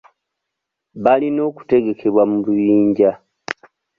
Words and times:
Balina 1.03 1.41
okutegekebwa 1.49 2.23
mu 2.31 2.37
bibinja. 2.45 3.11